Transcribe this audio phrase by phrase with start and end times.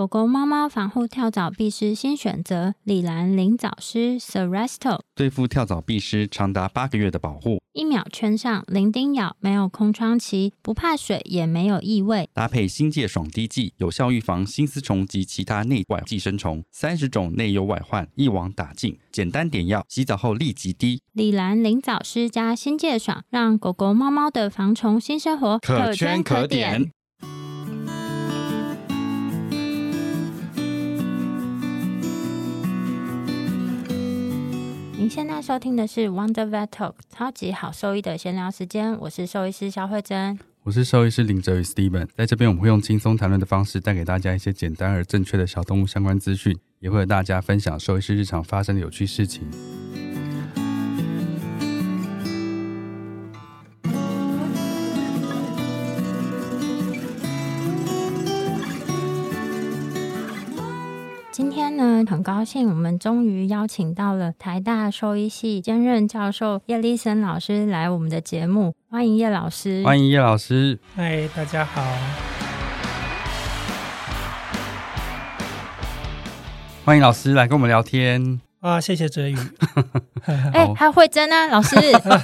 [0.00, 12.30] 狗狗、猫猫防护跳蚤壁虱先选择：礼蓝灵藻虱 Seresto，对付跳蚤壁虱长达八个月的保护，一秒圈上，零叮咬，没有空窗期，不怕水，也没有异味。
[12.32, 21.02] 搭配新界爽滴剂，有效预防新丝虫及其他内外寄生虫，三十种内忧外患一网打尽，简单点药，洗澡后立即滴。
[21.12, 26.90] 礼蓝灵藻虱加新界爽，让狗狗、猫猫的防虫新生活可圈可点。
[35.00, 49.42] 您现在收听的是 Wonder Vet Talk 超级好兽医的闲聊时间，我是兽医师萧慧珍，我是兽医师林哲宇 Steven，在这边我们会用轻松谈论的方式带给大家一些简单而正确的小动物相关资讯，也会和大家分享兽医师日常发生的有趣事情。
[62.06, 69.82] 很高兴，我们终于邀请到了台大兽医系兼任教授叶立森老师来我们的节目，欢迎叶老师。
[69.84, 70.78] 欢迎叶老师。
[70.96, 71.82] 嗨，大家好。
[76.84, 78.40] 欢迎老师来跟我们聊天。
[78.60, 79.34] 啊，谢谢哲宇。
[80.52, 81.76] 哎、欸，还有慧珍呢，老师。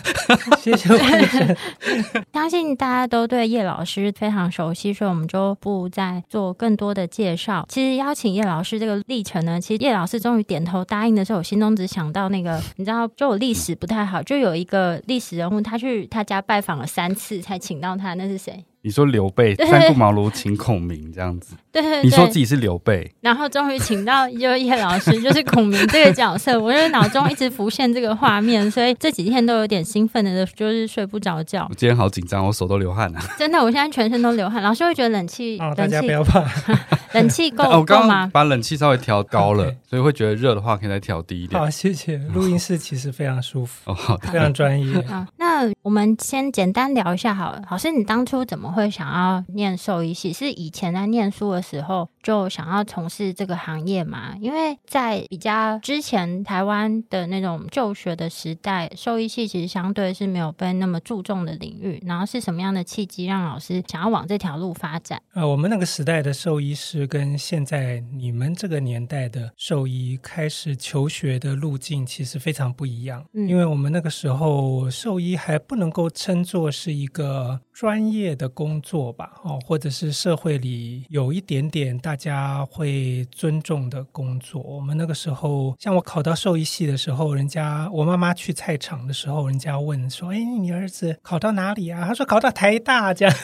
[0.61, 1.57] 谢谢慧珍。
[2.35, 7.65] 相信大家都对叶老师非常熟悉，所以我们就不再做更多的介绍。
[7.71, 18.63] 其实邀请叶老师这个历程呢，其实叶老师终于点头答应的时候，我心中只想到那个，你知道，就我历史不太好，就有一个历史人物，他去他家拜访了三次才请到他，那是谁？
[18.87, 31.67] 你说刘备三顾茅庐请孔明这样子，对，对，对，你说自己是刘备，然后终于请到就叶老师， 就是孔明这个角色，我就脑中一直浮现这个画面，所以这几天都有点兴奋的，就是睡不着觉。
[31.69, 33.21] 我今天好紧张，我手都流汗了。
[33.37, 34.63] 真的，我现在全身都流汗。
[34.63, 36.45] 老师会觉得冷气，哦，大家不要怕，
[37.15, 38.31] 冷气够我刚刚够吗？
[38.33, 39.77] 把冷气稍微调高了，Okay.
[39.91, 41.61] 所以会觉得热的话可以再调低一点。
[41.61, 42.19] 好，谢谢。
[42.33, 45.03] 录音室其实非常舒服，哦，好的，非常专业。
[45.09, 47.61] 好，那我们先简单聊一下好了。
[47.69, 49.43] 老师，你当初怎么会想要？
[49.49, 54.37] 念兽医系是以前在念书的时候就想要从事这个行业嘛？
[54.39, 62.03] 因为在比较之前台湾的那种就学的时代，兽医系其实相对是没有被那么注重的领域。
[62.07, 65.21] 然后是什么样的契机让老师想要往这条路发展？
[65.33, 73.25] 呃，我们那个时代的兽医师跟现在你们这个年代的兽医开始求学的路径其实非常不一样。
[73.33, 79.33] 嗯，因为我们那个时候兽医还不能够称作是一个专业的工作吧。
[79.45, 84.63] 哦，或者是社会里有一点点大家会尊重的工作。
[84.63, 93.37] 我们那个时候，像我考到兽医系的时候，人家我妈妈去菜场的时候，人家问说：“哎，你儿子考到哪里啊？”他说：“考到台大。”这样，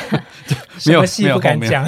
[0.86, 1.84] 没有系不敢讲。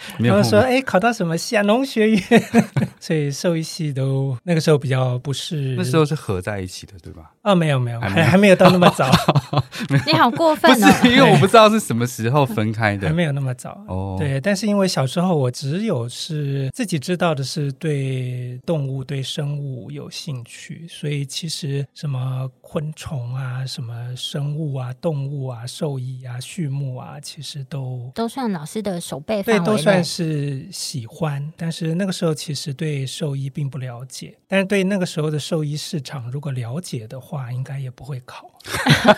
[0.18, 1.62] 然后说，哎，考到什么系啊？
[1.62, 2.20] 农学院，
[3.00, 7.32] 所以兽医系都那个时候比较不是，那时候是合在一起的，对吧？
[7.42, 9.10] 哦，没有没有，还还没有到那么早。
[10.06, 10.92] 你好过分哦！
[11.00, 13.84] 不是，因为我不知道是什么时候分开的，还没有那么早。
[13.88, 29.85] 哦，对，但是因为小时候我只有是自己知道的是对动物、对生物有兴趣，所以其实什么昆虫啊、什么生物啊、动物啊、兽医啊、畜牧啊，其实都都算老师的守备范围。
[29.92, 30.04] 算。
[30.04, 38.50] 是喜欢，但是那个时候其实对兽医并不了解，但是对那个时候的兽医市场，如果了解的话，应该也不会考。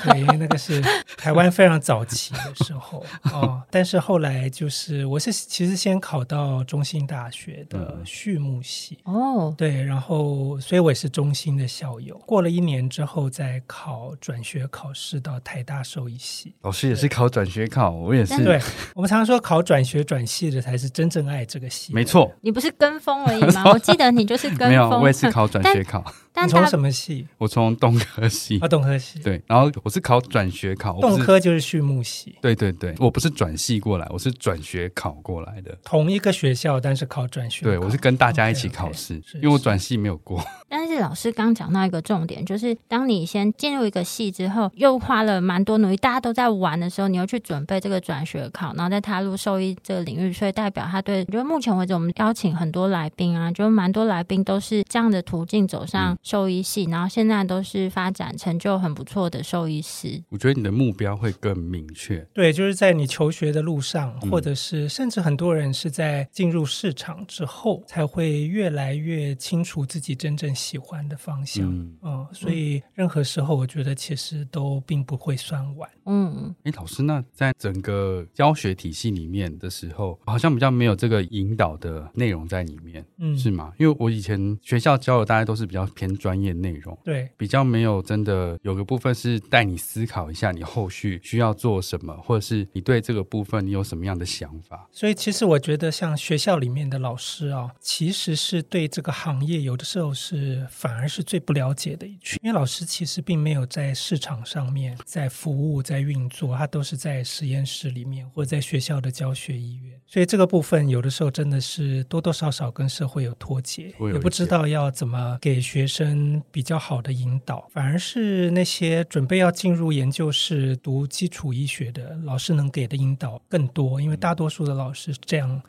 [0.04, 0.80] 对，因为那个是
[1.16, 3.62] 台湾非常早期的时候哦。
[3.70, 9.54] 但是后来就是，我是其实先考到中兴大学的畜牧系哦。
[9.56, 12.16] 对，然后所以我也是中兴的校友。
[12.26, 16.54] 过了一年之后，再考转学考试到台大兽医系。
[16.62, 18.44] 老师也是考转学考，我也是。
[18.44, 18.60] 对，
[18.94, 21.92] 我们常常说考转学转系的才是真正爱这个系。
[21.92, 23.64] 没错，你不是跟风而已吗？
[23.72, 24.68] 我记得你就是跟风。
[24.68, 26.04] 没有，我也是考转学考。
[26.40, 27.26] 你从什么系？
[27.36, 28.60] 我从东科系。
[28.60, 29.18] 啊，东科系。
[29.18, 30.98] 对，然后我是考转学考。
[31.00, 32.36] 动科就是畜牧系。
[32.40, 35.76] 对对对，我不是转系过来，我是转学考过来的。
[35.84, 37.64] 同一个学校，但是考转学。
[37.64, 40.42] 对，我是跟大家一起考试，因为我转系没有过。
[40.68, 60.22] 但是老师刚讲到一个重点，就是当你先进入一个系之后，又花了蛮多努力，大家都在玩的时候，你又去准备这个转学考，然后再踏入兽医这个领域，所以代表他对，就目前为止我们邀请很多来宾啊，就蛮多来宾都是这样的途径走上兽医系，嗯、然后现在都是发展成就很不错的兽医师。
[60.28, 62.18] 我觉得你的目标会更明确。
[62.32, 71.68] 对，就是在你求学的路上，或者是甚至很多人是在进入市场之后，才会越来越清楚自己真正喜欢的方向。
[71.68, 75.88] 嗯，嗯，所以任何时候，我觉得其实都并不会算晚。
[76.06, 83.72] 嗯，哎，老师，那在整个教学体系里面的时候，好像比较没有这个引导的内容在里面，嗯，是吗？
[83.78, 94.88] 因为我以前学校教的大家都是比较偏专业内容，对，比较没有真的有个部分是带你思考一下你后续需要做什么，或者是你对这个部分你有什么样的想法。
[94.92, 125.62] 所以其实我觉得，像学校里面的老师啊，其实是对这个行业有的时候是反而是最不了解的一群，因为老师其实并没有在市场上面在服务在运作，他都是在实验室里面或者在学校的教学医院，所以这个部分有的时候真的是多多少少跟社会有脱节，也不知道要怎么给学生比较好的引导，反而是那些准备要进入研究室读基础医学的老师能给的引导更多，因为大多数的老师这样。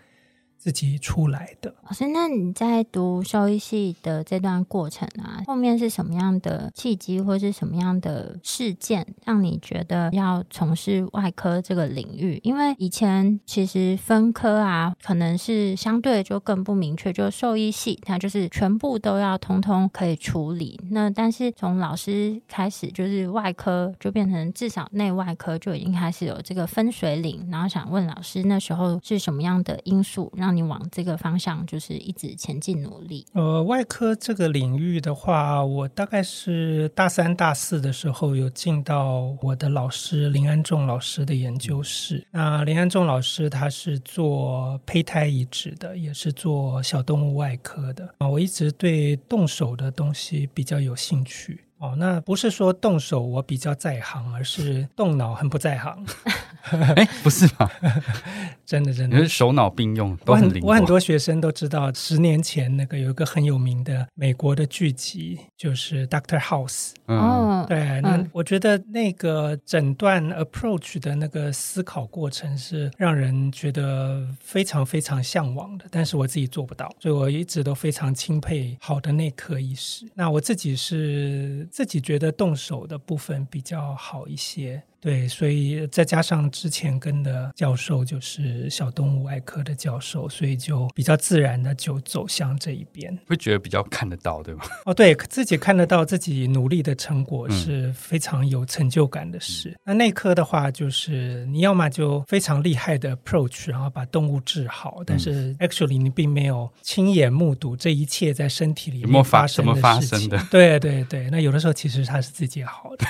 [0.60, 12.38] 自己出来的老师，那你在读兽医系的这段过程啊，后面是什么样的契机，或是什么样的事件，让你觉得要从事外科这个领域？
[12.44, 20.78] 因为以前其实分科啊，可能是相对就更不明确，就兽医系它就是全部都要通通可以处理。
[20.92, 27.48] 那但是从老师开始，就是外科就变成至少内外科就已经开始有这个分水岭。
[27.50, 33.24] 然后想问老师，那时候是什么样的因素让让你往这个方向就是一直前进努力。
[33.34, 42.26] 呃，外科这个领域的话，我大概是大三、大四的时候有进到我的老师林安仲老师的研究室。
[42.32, 48.28] 那林安仲老师他是做胚胎移植的，也是做小动物外科的啊。
[48.28, 51.64] 我一直对动手的东西比较有兴趣。
[51.78, 56.04] 哦，那不是说动手我比较在行，而是动脑很不在行。
[56.96, 57.72] 哎，不是吧？
[58.66, 60.62] 真的真的，你是手脑并用，都很灵。
[60.64, 66.90] 我很多学生都知道，十年前那个有一个很有名的美国的剧集，就是《Doctor House》。
[67.08, 80.06] 嗯，对，那我觉得那个诊断 approach 的那个思考过程是让人觉得非常非常向往的，但是我自己做不到，所以我一直都非常钦佩好的内科医师。
[80.14, 81.68] 那我自己是。
[81.72, 84.84] 自己觉得动手的部分比较好一些。
[85.02, 93.18] 对，所以再加上之前跟的教授就是小动物外科的教授，所以就比较自然的就走向这一边。
[93.28, 94.66] 会觉得比较看得到，对吗？
[94.86, 99.70] 哦，对，自己看得到自己努力的成果是非常有成就感的事。
[99.70, 109.86] 嗯、那内科的话，就是你要么就非常厉害的 approach，然后把动物治好，但是 actually 你并没有亲眼目睹这一切在身体里面发生的事情。
[109.86, 110.48] 有没有发，什么发生的？
[110.52, 113.08] 对对对，那有的时候其实它是自己好的，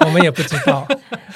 [0.04, 0.86] 我们也不知道。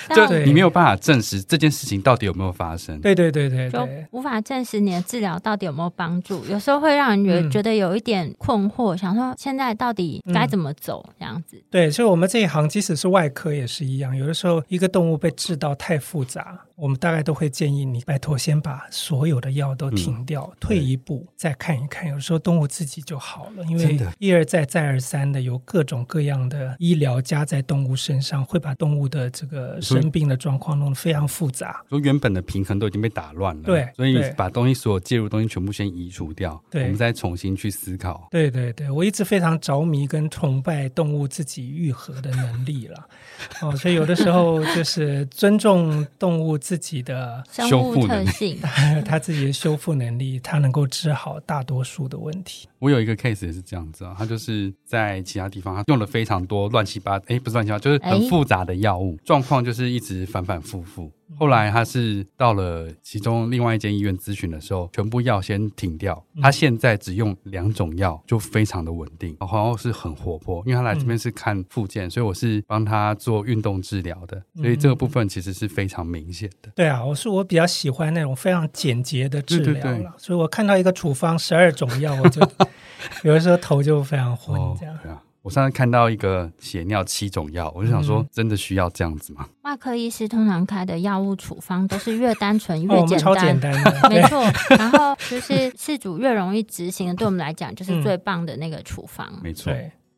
[0.09, 2.99] 到， 就你没有办法证实这件事情到底有没有发生。
[3.01, 6.45] 对对对对，就无法证实你的治疗到底有没有帮助。
[6.47, 11.63] 有时候会让人觉得觉得有一点困惑，嗯、想说现在到底该怎么走这样子。
[11.71, 16.61] 对，所以我们这一行即使是外科也是一样，有的时候一个动物被治到太复杂。
[16.77, 22.09] 我们大概都会建议你，拜托先把所有的药都停掉，嗯、退一步再看一看。
[22.09, 31.85] 有时候动物自己就好了，因为一而再再而三的有各种各样的医疗加在动物身上，会把动物的这个生病的状况弄得非常复杂。
[31.91, 38.29] 说原本的平衡都已经被打乱了，对，所以把东西所有介入的东西全部先移除掉，对，我们再重新去思考。
[38.31, 43.09] 对对对，我一直非常着迷跟崇拜动物自己愈合的能力了。
[43.61, 48.59] 哦，所以有的时候就是尊重动物自己的修复特性，
[49.05, 52.69] 它自己的修复能力，它能够治好大多数的问题。
[52.79, 61.11] 我有一个 case 也是这样子啊，他就是在其他地方，他用了非常多乱七八，哎，不是乱七八，就是很复杂的药物，状况就是一直反反复复。
[61.39, 66.21] 后来他是到了其中另外一间医院咨询的时候，全部药先停掉。
[66.43, 70.61] 他现在只用两种药，就非常的稳定，然后是很活泼。
[70.67, 76.71] 因为他来这边是看复健，所以我是帮他做运动治疗的，所以这个部分其实是非常明显的。
[76.75, 82.41] 对啊，我是我比较喜欢那种非常简洁的治疗了，所以我看到一个处方十二种药，我就
[83.23, 85.23] 有的时候头就非常昏，这样。
[85.43, 89.49] 我上次看到一个血尿七种药，我就想说，真的需要这样子吗？
[89.63, 94.43] 外科医师通常开的药物处方都是越单纯 越简单，哦、超简单的， 没错。
[94.77, 99.27] 然后就是事主越容易执行，对我们来讲就是最棒的那个处方。
[99.43, 99.73] 没错。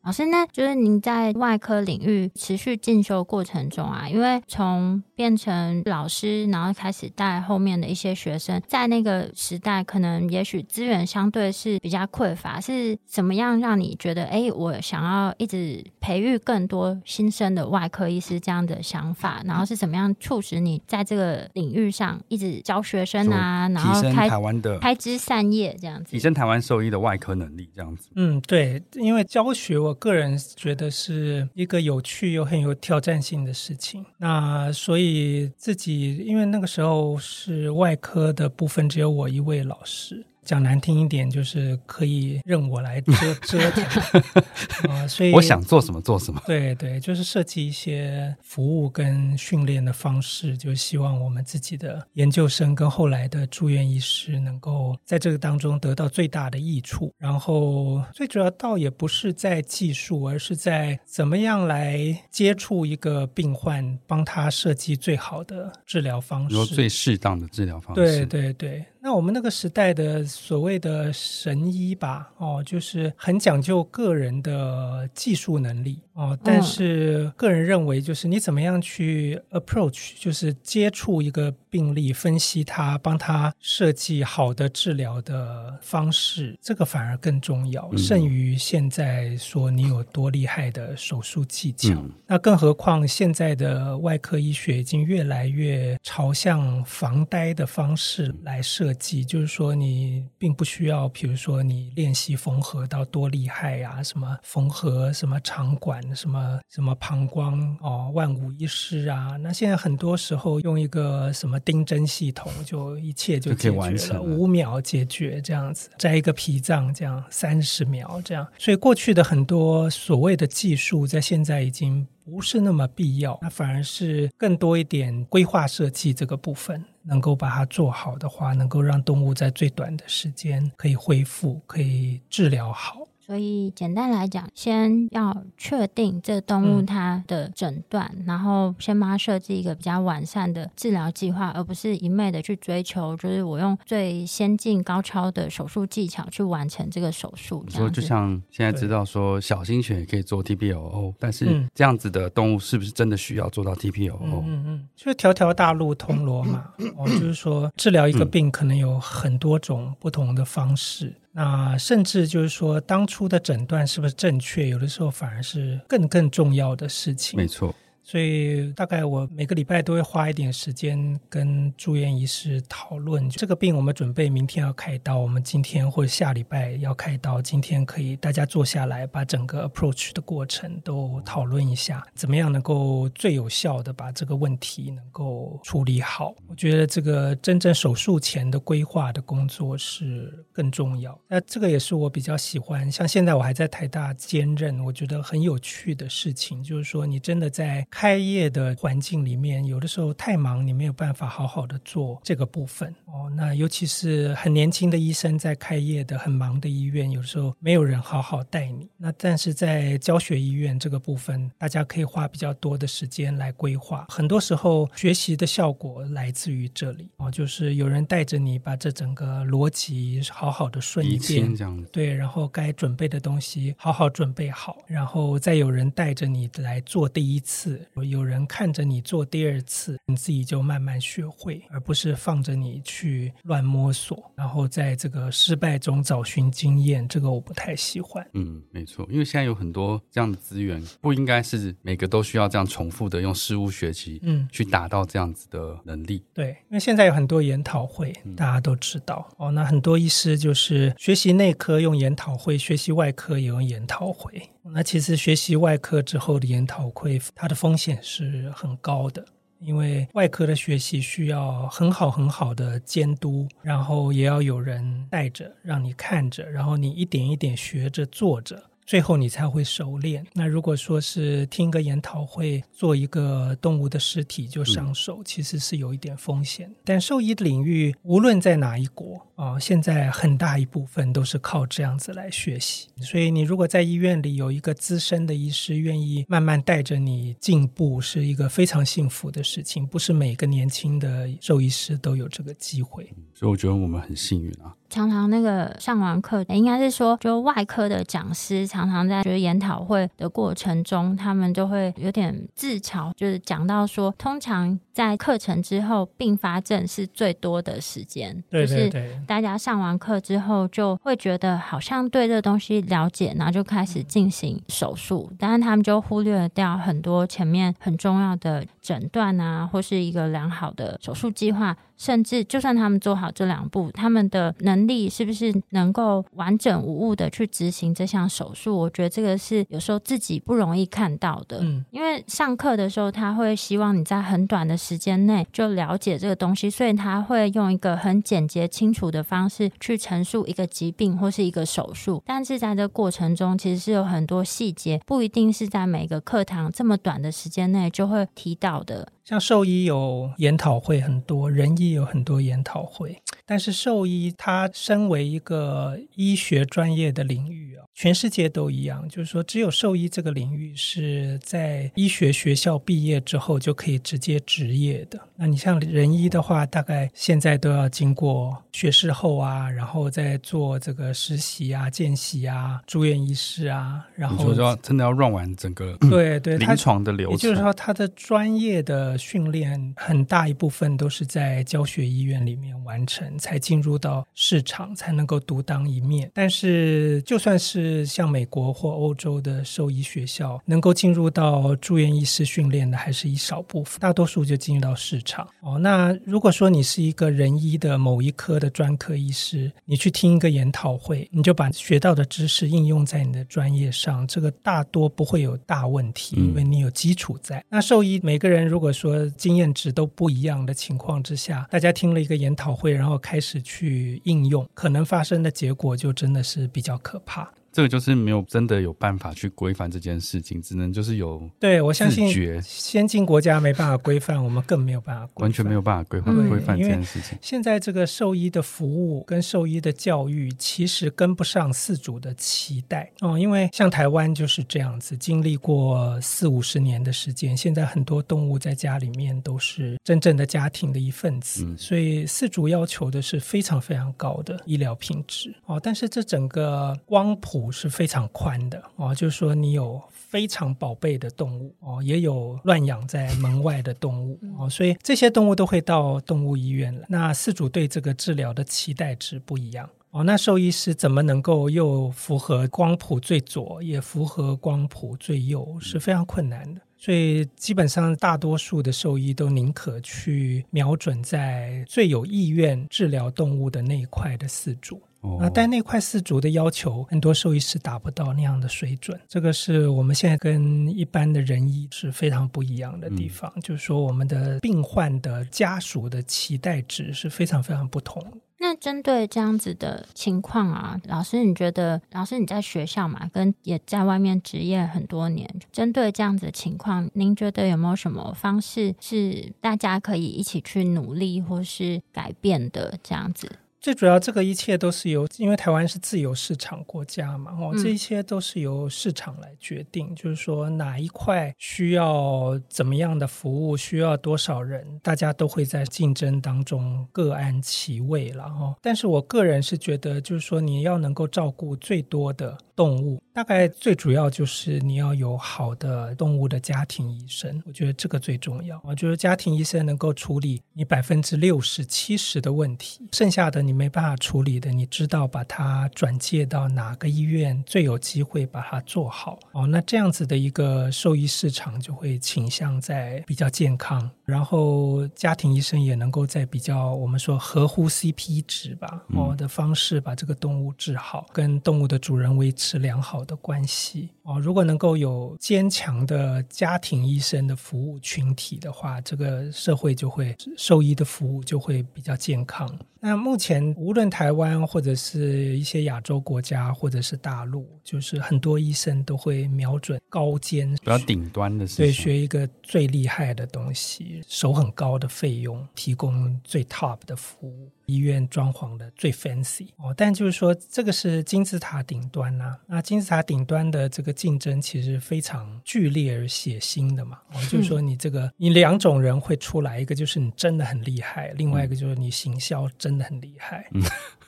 [0.05, 28.09] 老师，那就是您在外科领域持续进修过程中啊，因为从变成老师，然后开始带后面的一些学生，在那个时代，可能也许资源相对是比较匮乏，是怎么样让你觉得，哎，我想要一直培育更多新生的外科医师这样的想法，然后是怎么样促使你在这个领域上一直教学生啊，然后开台湾的开枝散叶这样子，提升台湾兽医的外科能力这样子。
[28.17, 29.92] 嗯，对，因为教学我。
[29.95, 34.05] 个人觉得是一个有趣又很有挑战性的事情。
[34.17, 40.25] 那所以自己，因为那个时候是外科的部分，只有我一位老师。
[40.43, 45.07] 讲难听一点，就是可以任我来折折腾啊！
[45.07, 46.41] 所以我想做什么做什么。
[46.45, 57.13] 对对，就是设计一些服务跟训练的方式，就希望我们自己的研究生跟后来的住院医师能够在这个当中得到最大的益处。
[57.17, 68.25] 然后最主要倒也不是在技术，而是在怎么样来接触一个病患，帮他设计最好的治疗方式，最适当的治疗方式。
[68.25, 68.85] 对对对。
[69.05, 75.99] 那我们那个时代的所谓的神医吧，哦，就是很讲究个人的技术能力。
[76.13, 91.89] 哦，但是个人认为，就是你怎么样去 approach，就是接触一个病例，分析他，帮他设计好的治疗的方式，这个反而更重要，胜于现在说你有多厉害的手术技巧。
[91.95, 106.03] 嗯、那更何况现在的外科医学已经越来越朝向防呆的方式来设计，就是说你并不需要，比如说你练习缝合到多厉害呀，什么缝合什么肠管。
[106.13, 109.35] 什么什么膀胱哦，万无一失啊！
[109.41, 118.47] 那现在很多时候用一个什么钉针系统，就一切就解决了，五秒解决这样子，摘一个脾脏这样三十秒这样。
[118.57, 133.07] 所以过去的很多所谓的技术，在现在已经不是那么必要，那反而是更多一点规划设计这个部分，能够把它做好的话，能够让动物在最短的时间可以恢复，可以治疗好。
[133.25, 147.65] 所以简单来讲，先要确定这动物它的诊断，嗯、然后先帮它设计一个比较完善的治疗计划，而不是一昧的去追求，就是我用最先进高超的手术技巧去完成这个手术。
[147.69, 154.19] 说就像现在知道说小型犬也可以做 TPOO，但是这样子的动物是不是真的需要做到 TPOO？
[154.21, 156.59] 嗯嗯嗯，就是条条大路通罗马，
[156.97, 161.15] 哦，就是说治疗一个病可能有很多种不同的方式。
[161.35, 167.35] 那甚至就是说，当初的诊断是不是正确，有的时候反而是更更重要的事情。
[167.35, 167.73] 没错。
[168.03, 186.35] 所以大概我每个礼拜都会花一点时间跟住院医师讨论这个病，我们准备明天要开刀，我们今天或者下礼拜要开刀，今天可以大家坐下来把整个 approach 的过程都讨论一下，怎么样能够最有效的把这个问题能够处理好。
[186.49, 191.17] 我觉得这个真正手术前的规划的工作是更重要。
[191.29, 197.87] 那这个也是我比较喜欢，像现在我还在台大兼任，我觉得很有趣的事情，就是说你真的在。
[197.93, 203.31] 开业的环境里面，有的时候太忙，你没有办法好好的做这个部分哦。
[203.35, 208.89] 那尤其是很年轻的医生在开业的很忙的医院，有时候没有人好好带你。
[208.97, 214.07] 那但是在教学医院这个部分，大家可以花比较多的时间来规划。
[214.09, 227.82] 很多时候学习的效果来自于这里哦，就是有人带着你把这整个逻辑好好的顺一遍，这样对，然后该准备的东西好好准备好，然后再有人带着你来做第一次。
[228.03, 237.07] 有人看着你做第二次，你自己就慢慢学会，而不是放着你去乱摸索，然后在这个失败中找寻经验。
[237.07, 238.25] 这个我不太喜欢。
[238.33, 246.23] 嗯，没错，因为现在有很多这样的资源，不应该是每个都需要这样重复的用事物学习，嗯，去达到这样子的能力。
[246.33, 249.51] 对，因为现在有很多研讨会，大家都知道、嗯、哦。
[249.51, 254.49] 那很多医师就是学习内科用研讨会，学习外科也用研讨会。
[254.71, 259.25] 那其实学习外科之后的研讨会，它的风险是很高的，
[259.59, 268.63] 因为外科的学习需要很好很好的监督，然后也要有人带着，让你看着，然后你一点一点学着做着。
[268.85, 270.25] 最后你才会熟练。
[270.33, 276.73] 那如果说是听个研讨会，做一个动物的尸体就上手，嗯、其实是有一点风险。
[276.83, 282.87] 但兽医的领域，无论在哪一国啊、哦，现在很大一部分都是靠这样子来学习。
[283.01, 289.85] 所以你如果在医院里有一个资深的医师，愿意慢慢带着你进步，是一个非常幸福的事情。
[289.87, 293.11] 不是每个年轻的兽医师都有这个机会。
[293.33, 294.75] 所以我觉得我们很幸运啊。
[294.93, 308.43] 常常那个上完课，应该是说，就外科的讲师常常在就是研讨会的过程中，他们就会有点自嘲，就是讲到说，通常在课程之后，并发症是最多的时间。
[308.51, 308.89] 对对对。
[308.91, 321.75] 就是大家上完课之后，就会觉得好像对这东西了解，然后就开始进行手术，但是他们就忽略掉很多前面很重要的诊断啊，或是一个良好的手术计划。
[322.03, 328.77] 甚至，就算他们做好这两步，他们的能力是不是能够完整无误的去执行这项手术？
[328.77, 331.59] 我觉得这个是有时候自己不容易看到的。
[331.61, 342.21] 嗯，因为上课的时候，他会希望你在很短的时间内就了解这个东西，所以他会用一个很简洁、清楚的方式去陈述一个疾病或是一个手术。
[342.25, 349.07] 但是在这过程中，其实是有很多细节，不一定是在每个课堂这么短的时间内就会提到的。
[349.23, 365.19] 像兽医有研讨会很多，人医有很多研讨会，但是兽医它身为一个医学专业的领域啊，全世界都一样，就是说只有兽医这个领域是在医学学校毕业之后就可以直接执业的。
[365.35, 379.17] 那你像人医的话，大概现在都要经过学士后啊，然后再做这个实习啊、见习啊、住院医师啊，然后就要真的要 run 完整个 对对临床的流程，也就是说他的专业的。
[379.23, 386.29] 训练很大一部分都是在教学医院里面完成，才进入到市场，才能够独当一面。
[386.33, 395.47] 但是，就算是像美国或欧洲的兽医学校，能够进入到住院医师训练的，还是一少部分，大多数就进入到市场。
[395.61, 407.59] 哦，那如果说你是一个人医的某一科的专科医师，你去听一个研讨会，你就把学到的知识应用在你的专业上，这个大多不会有大问题，因为你有基础在。
[407.59, 417.51] 嗯、那兽医每个人如果说说经验值都不一样的情况之下，大家听了一个研讨会，然后开始去应用，可能发生的结果就真的是比较可怕。
[417.73, 422.29] 这个就是没有真的有办法去规范这件事情，只能就是有对我相信
[422.61, 427.35] 先进国家没办法规范，我们更没有办法规范，完全没有办法规范规范这件事情。
[427.41, 445.79] 现在这个兽医的服务跟兽医的教育其实跟不上饲主的期待哦，因为像台湾就是这样子，经历过四五十年的时间，现在很多动物在家里面都是真正的家庭的一份子，嗯、所以饲主要求的是非常非常高的医疗品质哦。
[445.81, 447.62] 但是这整个光谱。
[447.71, 457.05] 是非常宽的哦，就是说你有非常宝贝的动物哦，也有乱养在门外的动物哦，所以这些动物都会到动物医院了。
[457.09, 466.81] 那饲主对这个治疗的期待值不一样哦，那兽医师怎么能够又符合光谱最左，也符合光谱最右，是非常困难的。
[466.97, 475.01] 所以基本上大多数的兽医都宁可去瞄准在最有意愿治疗动物的那一块的饲主。
[475.39, 479.19] 啊，但那块四足的要求，很多兽医师达不到那样的水准。
[479.27, 483.51] 这个是我们现在跟一般的人医是非常不一样的地方。
[483.55, 488.21] 嗯、就是说，我们的病患的家属的期待值是非常非常不同。
[488.59, 503.51] 那针对这样子的情况啊，老师，你觉得，老师你在学校嘛，跟也在外面职业很多年，针对这样子的情况，您觉得有没有什么方式是大家可以一起去努力或是改变的这样子？
[503.83, 518.73] 最主要，这个一切都是由，因为台湾是自由市场国家嘛，哦，这一切都是由市场来决定，嗯、就是说哪一块需要怎么样的服务，需要多少人，大家都会在竞争当中各安其位了，哦。
[518.81, 528.81] 但是我个人是觉得，就是说你要能够照顾最多的动物，大概最主要就是你要有好的动物的家庭医生，我觉得这个最重要。
[528.85, 539.39] 我觉得家庭医生能够处理你百分之六十、七十的问题，剩下的你没办法处理的，你知道把它转介到哪个医院最有机会把它做好。
[539.53, 552.83] 哦，那这样子的一个兽医市场就会倾向在比较健康，然后家庭医生也能够在比较我们说合乎 CP 值吧，哦的方式把这个动物治好，跟动物的主人维持。
[552.83, 554.37] 良好的关系哦。
[554.37, 562.69] 如果能够有坚强的家庭医生的服务群体的话，这个社会就会兽医的服务就会比较健康。
[563.05, 579.93] 那目前无论台湾或者是一些亚洲国家，或者是大陆，就是很多医生都会瞄准高尖、比较顶端的，对，学一个最厉害的东西，收很高的费用，提供最 top 的服务，医院装潢的最 fancy 哦。
[579.97, 582.59] 但就是说，这个是金字塔顶端呐、啊。
[582.67, 587.19] 那金字塔顶端的这个竞争其实非常剧烈而血腥的嘛。
[587.33, 592.93] 哦，就是说你这个你两种人会出来，一个就是你真的很厉害，另外一个就是你行销真。
[592.93, 593.67] 真的很厉害，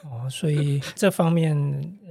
[0.03, 1.57] 哦，所以这方面，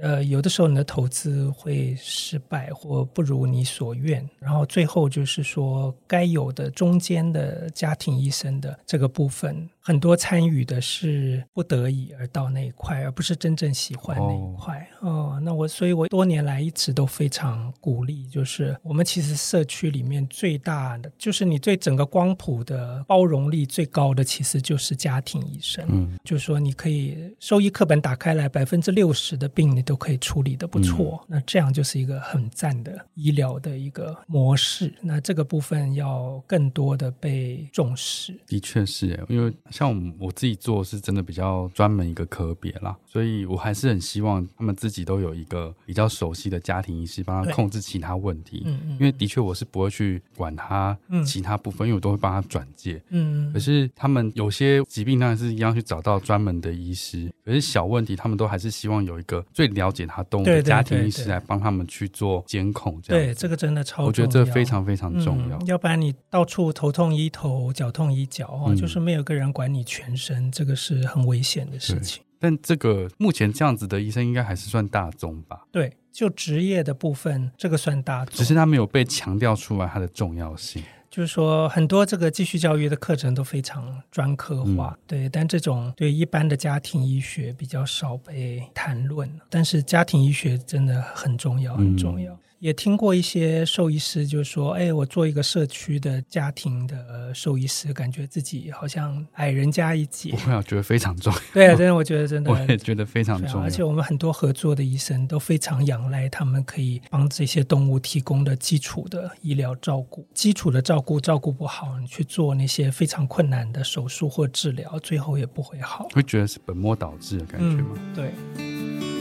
[0.01, 14.85] 呃，有的时候你的投资会失败或不如你所愿，然后最后就是说，该有的中间的家庭医生的这个部分，很多参与的是不得已而到那一块，而不是真正喜欢那一块。
[14.99, 25.85] 哦，哦，那我所以，我多年来一直都非常鼓励，就是我们其实社区里面最大的，就是你对整个光谱的包容力最高的，其实就是家庭医生。
[25.87, 27.84] 嗯，就是说你可以收一课。
[27.85, 34.93] 本打开来，百分之六十的病你都可以处理的不错，嗯，那这样就是一个很赞的医疗的一个模式。
[35.01, 38.33] 那这个部分要更多的被重视。
[38.47, 48.63] 的确是，因为像我自己做是真的比较专门一个科别啦，所以我还是很希望他们自己都有一个比较熟悉的家庭医师帮他控制其他问题。
[48.65, 48.91] 嗯嗯。
[48.93, 53.01] 因为的确我是不会去管他其他部分，嗯，因为我都会帮他转介。
[53.09, 53.51] 嗯。
[53.51, 57.64] 可是他们有些疾病当然是一样去找到专门的医师，可是。
[57.65, 63.01] 小问题，他们都还是希望有一个最了解他动物的家庭医师来帮他们去做监控。
[63.01, 64.05] 这样对，这个真的超。
[64.05, 65.57] 我觉得这非常非常重要。
[65.57, 72.23] 嗯，要不然你到处头痛医头，脚痛医脚啊，嗯，就是没有个人管你全身，这个是很危险的事情。
[72.39, 75.65] 但这个目前这样子的医生应该还是算大众吧？
[75.71, 80.83] 对，就职业的部分，这个算大众，只是他没有被强调出来它的重要性。
[81.15, 89.29] 就是说，很多这个继续教育的课程都非常专科化，嗯，对，但这种对一般的家庭医学比较少被谈论。
[89.49, 92.33] 但是家庭医学真的很重要，很重要。
[92.33, 101.39] 嗯也听过一些兽医师就说：“哎，我做一个社区的家庭的兽医师，感觉自己好像矮人家一截。”不会，我觉得非常重要。
[101.53, 103.65] 对啊，真的，我觉得真的，我也觉得非常重要。
[103.65, 110.27] 而且我们很多合作的医生都非常仰赖他们可以帮这些动物提供的基础的医疗照顾。
[110.33, 116.07] 基础的照顾照顾不好，你去做那些非常困难的手术或治疗，最后也不会好。
[116.13, 117.89] 会觉得是本末倒置的感觉吗？
[117.95, 119.14] 嗯，对。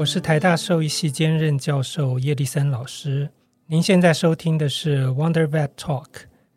[0.00, 3.28] 我是台大兽医系兼任教授叶立森老师。
[3.66, 6.06] 您现在收听的是 Wonder Vet Talk，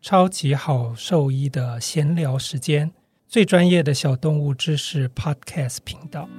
[0.02, 2.94] 超级好兽医的闲聊时间，
[3.28, 6.30] 最专业的小动物知识 Podcast 频道。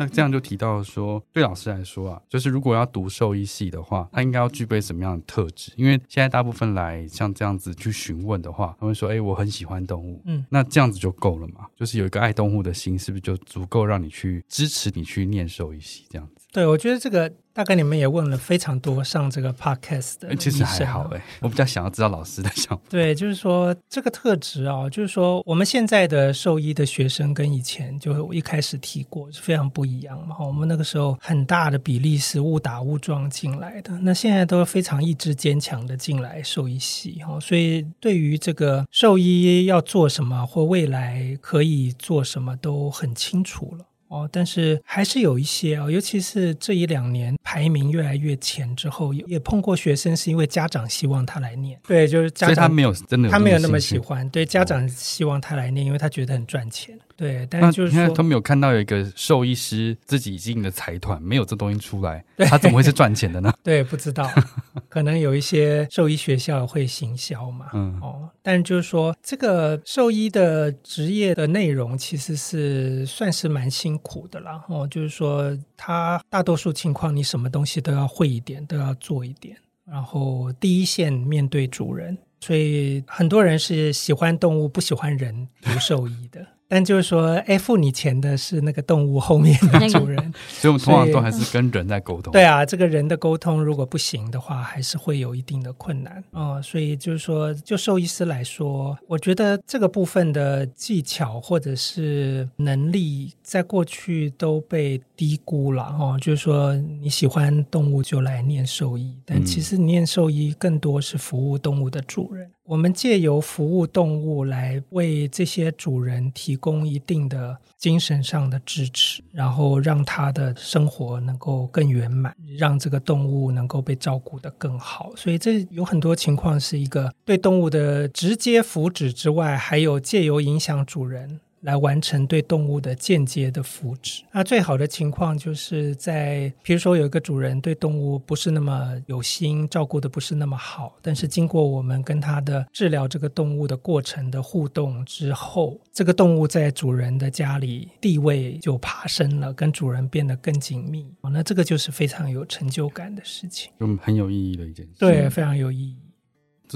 [0.00, 5.72] 那这样就提到说，对老师来说啊，就是如果要读兽医系的话，他应该要具备什么样的特质？
[5.76, 11.66] 因为现在大部分来像这样子去询问的话，他们说：“哎，我很喜欢动物。”嗯，那这样子就够了嘛？
[11.76, 16.46] 就是有一个爱动物的心，是不是就足够让你去支持你去念兽医系这样子？
[16.50, 17.30] 对，我觉得这个。
[17.60, 22.82] 大概你们也问了非常多上这个 podcast 的，其实还好哎，我比较想要知道老师的想法。
[22.88, 30.36] 对，就是说这个特质啊，就是说我们现在的兽医的学生跟以前就我一开始提过是非常不一样嘛。
[30.40, 43.84] 我们那个时候很大的比例是误打误撞进来的，那现在都非常意志坚强的进来兽医系哈，所以对于这个兽医要做什么或未来可以做什么都很清楚了。
[44.10, 56.98] 哦，但是还是有一些哦，尤其是这一两年排名越来越前之后，也碰过学生是因为家长希望他来念，对，就是家长，所以他没有真的有他没有那么喜欢，对，家长希望他来念，因为他觉得很赚钱。
[57.20, 63.52] 对，但是就是说，他没有看到有一个兽医师自己经营的财团，没有这东西出来， 他怎么会是赚钱的呢？
[63.62, 64.26] 对，不知道，
[64.88, 67.66] 可能有一些兽医学校会行销嘛。
[67.74, 74.64] 嗯，哦，但就是说，这个兽医的职业的内容其实是算是蛮辛苦的啦。
[74.68, 79.54] 哦，就是说，他大多数情况，你什么东西都要会一点，都要做一点，
[79.84, 86.46] 然后第一线面对主人，所以很多人是喜欢动物，不喜欢人读兽医的。
[86.70, 92.30] 但就是说，哎，付你钱的是那个动物后面的主人，所以我们通常都还是跟人在沟通。
[92.30, 96.62] 对啊，这个人的沟通如果不行的话，还是会有一定的困难啊、哦。
[96.62, 106.16] 所以就是说，就兽医师来说，我觉得这个部分的技巧或者是能力，在过去都被低估了哦。
[106.20, 112.48] 就是说，你喜欢动物就来念兽医，但其实念兽医更多是服务动物的主人。
[112.70, 125.10] 我们借由服务动物来为这些主人提供一定的精神上的支持，然后让他的生活能够更圆满，让这个动物能够被照顾得更好。
[125.16, 134.22] 所以这有很多情况是一个对动物的直接福祉之外，还有借由影响主人来完成对动物的间接的福祉。
[134.32, 151.06] 那最好的情况就是在，比如说有一个主人对动物不是那么有心，照顾的不是那么好，但是经过我们跟他的治疗这个动物的过程的互动之后，这个动物在主人的家里地位就爬升了，跟主人变得更紧密。
[151.22, 154.92] 那这个就是非常有成就感的事情，就很有意义的一件事。
[154.98, 155.96] 对，非常有意义。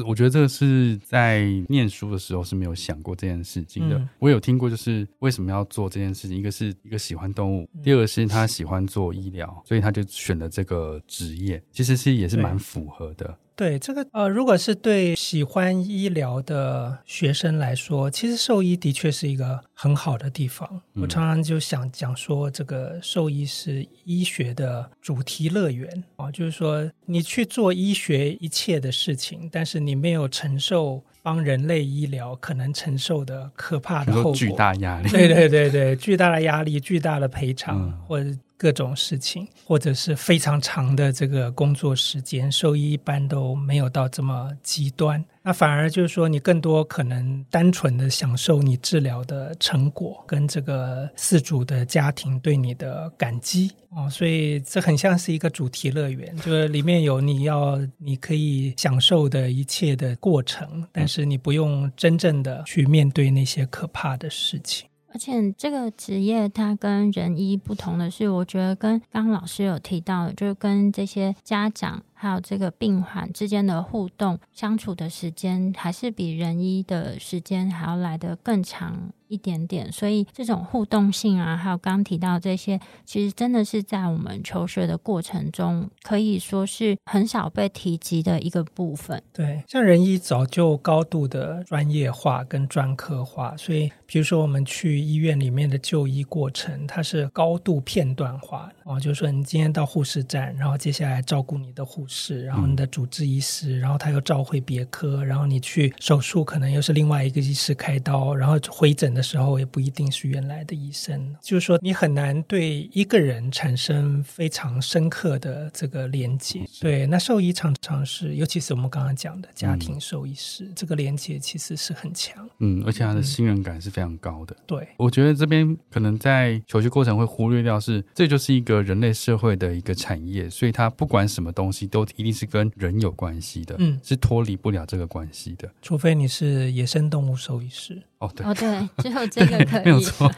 [0.06, 3.96] 我觉得这个是在念书的时候是没有想过这件事情的。
[3.98, 6.36] 嗯、我有听过，就是为什么要做这件事情？
[6.36, 11.62] 一个是一个喜欢动物，第二个是他喜欢做医疗，所以他就选了这个职业。
[11.70, 13.38] 其实是也是蛮符合的。
[13.56, 20.68] 对这个呃，如果是对喜欢医疗的学生来说，其实兽医的确是一个很好的地方。
[20.94, 35.08] 嗯、我常常就想讲说，这个兽医是医学的主题乐园啊，就是说你去做医学一切的事情，但是你没有承受帮人类医疗可能承受的可怕的后果，巨大压力。
[35.08, 38.30] 对对对对，巨大的压力，巨大的赔偿，嗯、或者。
[38.56, 45.22] 各种事情，或者是非常长的这个工作时间，兽医一般都没有到这么极端。
[45.42, 54.08] 那反而就是说，你更多可能单纯的享受你治疗的成果，跟这个饲主的家庭对你的感激哦。
[54.08, 64.88] 所以这很像是一个主题乐园，就是里面有你要你可以享受的一切的过程，但是你不用真正的去面对那些可怕的事情。
[65.14, 72.02] 而且这个职业它跟人医不同的是，我觉得跟刚老师有提到，就是跟这些家长。
[72.14, 79.90] 还有这个病患之间的互动相处的时间，还是比人医的时间还要来得更长一点点。
[79.92, 89.22] 所以这种互动性啊，还有刚刚提到这些，其实真的是在我们求学的过程中，可以说是很少被提及的一个部分。
[89.32, 102.24] 对，像人医早就高度的专业化跟专科化，所以比如说我们去医院里面的就医过程，它是高度片段化的哦，就是说你今天到护士站，然后接下来照顾你的护士。
[102.24, 116.62] 是，然后你的主治医师，然后他又召回别科，然后你去手术，可能又是另外一个医师开刀，然后回诊的时候也不一定是原来的医生，就是说你很难对一个人产生非常深刻的这个连接。
[116.80, 124.54] 对，那兽医常常是，尤其是我们刚刚讲的家庭兽医师，嗯、这个连接其实是很强，嗯，而且他的信任感是非常高的。
[124.54, 132.04] 嗯、对，我觉得这边可能在求学过程会忽略掉是，这就是一个人类社会的一个产业，所以他不管什么东西都。
[132.16, 138.00] 一定是跟人有关系的，嗯，是脱离不了这个关系的，除非你是野生动物兽医师。
[138.18, 140.30] 哦，对，哦，对，只有这个可以， 没有错。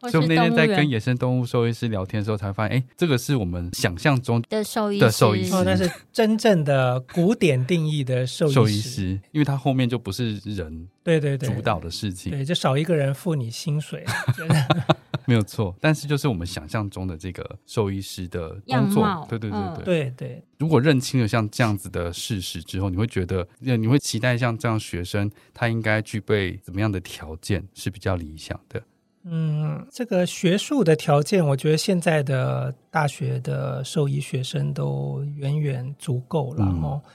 [0.00, 14.04] 所以我们那天在跟野生动物兽医师聊天的时候，才发现，哎，这个是我们想象中的兽医的兽医师，哦，那是真正的古典定义的兽医师，兽医师，因为他后面就不是人，对对对，主导的事情，对，就少一个人付你薪水。
[15.30, 20.44] 没有错，但是就是我们想象中的这个兽医师的工作，对对对对、嗯、对对。
[20.58, 28.82] 如果认清了像这样子的事实之后，你会觉得，你会期待像这样学生他应该具备怎么样的条件是比较理想的？
[29.22, 37.00] 嗯，这个学术的条件，我觉得现在的大学的兽医学生都远远足够了哦。
[37.04, 37.12] 嗯、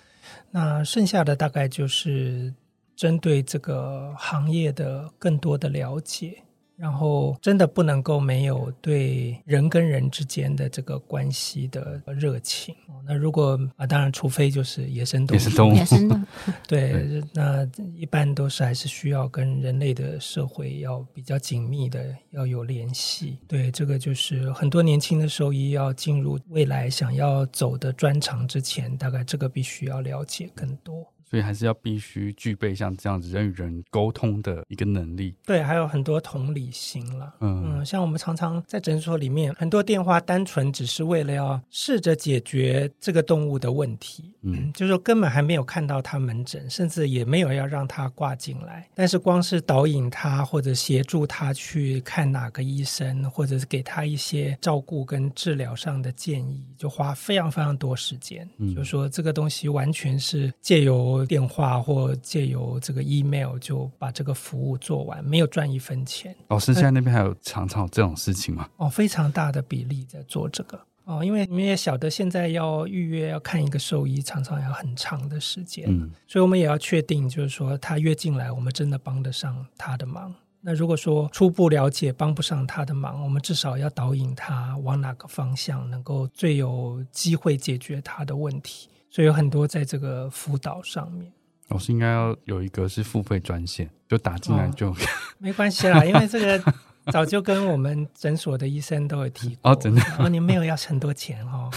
[0.52, 2.54] 那剩下的大概就是
[2.96, 6.42] 针对这个行业的更多的了解。
[6.78, 12.76] 然后，真的不能够没有对人跟人之间的这个关系的热情。
[13.08, 15.40] 那如果啊，当然，除非就是野生动物，
[15.74, 16.26] 野生动物，
[16.68, 23.38] 对，对那一般都是还是需要跟人类的社会要比较紧密的要有联系。
[23.48, 31.06] 对，这个就是很多年轻的兽医要进入未来想要走的专长之前，大概这个必须要了解更多。
[31.30, 35.36] 所以还是要必须具备像这样子人与人沟通的一个能力。
[35.46, 37.34] 对，还有很多同理心了。
[37.40, 44.35] 嗯嗯，像我们常常在诊所里面，很多电话单纯只是为了要试着解决这个动物的问题。
[44.46, 48.88] 嗯，就是说根本还没有看到他门诊，甚至也没有要让他挂进来。
[48.96, 58.48] 但是光是导引他或者协助他去看哪个医生，或者是给他一些照顾跟治疗上的建议，就花非常非常多时间。
[58.58, 61.26] 嗯，就是说这个东西完全是借由。
[61.26, 66.36] 电话或借由这个 email 就把这个服务做完，没有赚一分钱。
[66.50, 68.70] 老师现在那边还有常常有这种事情吗？
[68.78, 75.86] 哦，非常大的比例在做这个哦，因为你们也晓得，现在要预约要看一个兽医，常常要很长的时间。
[75.88, 80.34] 嗯，所以我们也要确定，就是说他约进来，我们真的帮得上他的忙。
[80.62, 88.90] 那如果说初步了解帮不上他的忙，我们至少要导引他往哪个方向能够最有机会解决他的问题。
[89.12, 91.32] 所以有很多在这个辅导上面，
[91.68, 94.96] 老师应该要有一个是付费专线，就打进来就、哦、
[95.38, 96.74] 没关系啦，因为这个。
[97.12, 99.72] 早就跟我们诊所的医生都有提过。
[99.72, 100.02] 哦，真的？
[100.18, 101.70] 哦，你没有要很多钱哦，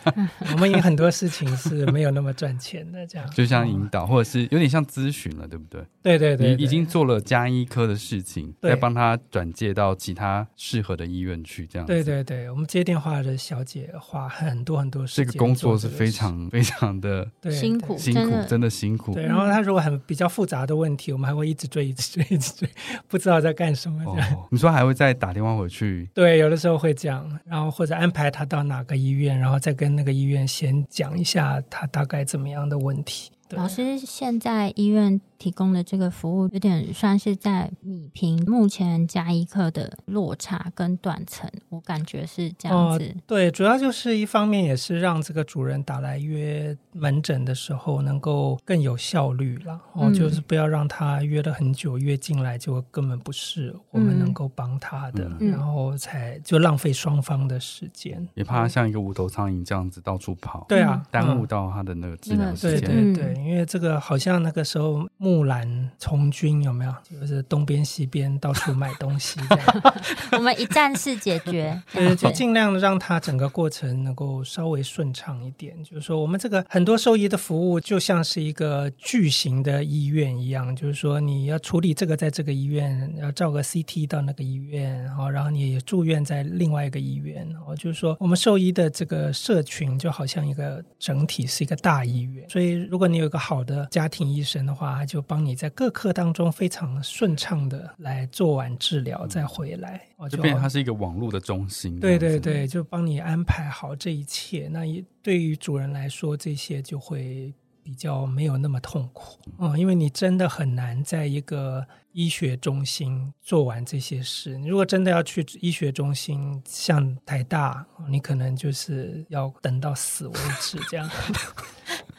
[0.52, 3.30] 我们有很多事情是没有那么赚钱的，这样。
[3.30, 5.84] 就像引导，或者是有点像咨询了，对不对？
[6.02, 19.12] 对对对，你已经做了加医科的事情，再帮他转介到其他适合的医院去，这样对对对，我们接电话的小姐花很多很多时间，这个工作是非常 非常的辛苦，辛苦，真的辛苦。
[19.12, 22.68] 对，然后他如果很比较复杂的问题，我们还会一直追，一直追，一直追，
[23.06, 24.02] 不知道在干什么。
[24.50, 24.69] 你说。
[24.72, 26.08] 还会再打电话回去？
[26.14, 33.30] 对，有的时候会这样，然后或者安排他到哪个医院，然后再跟那个医院先讲一下他大概怎么样的问题。
[33.50, 43.04] 老师，现在医院提供的这个服务有点算是在米平目前家医科的落差跟断层，我感觉是这样子。
[43.04, 63.42] 哦，对，主要就是一方面也是让这个主人打来约门诊的时候能够更有效率了，哦，就是不要让他约了很久，约进来就根本不是我们能够帮他的，嗯，然后才就浪费双方的时间，也怕他像一个无头苍蝇这样子到处跑，对啊，耽误到他的那个治疗时间，对对对。
[63.42, 66.92] 因为这个好像那个时候木兰从军有没有？
[67.20, 69.82] 就是东边西边到处买东西这样，
[70.32, 75.82] 我们一站式解决， 对，就尽量让它整个过程能够稍微顺畅一点。
[75.84, 100.00] 就是说，我们这个很多兽医的服务就像是一个巨型的医院一样，就是说你要处理这个在这个医院，要照个 CT 到那个医院，然后然后你也住院在另外一个医院，然后就是说我们兽医的这个社群就好像一个整体是一个大医院，所以如果你有一个好的家庭医生的话，他就帮你在各科当中非常顺畅的来做完治疗，再回来。
[100.16, 102.00] 嗯、就变成它是一个网络的中心。
[102.00, 104.66] 对对对，就帮你安排好这一切。
[104.72, 107.52] 那也对于主人来说，这些就会
[107.82, 109.38] 比较没有那么痛苦。
[109.58, 114.56] 嗯，因为你真的很难在一个医学中心做完这些事。
[114.56, 121.06] 你如果真的要去医学中心，像台大，你可能就是要等到死为止这样。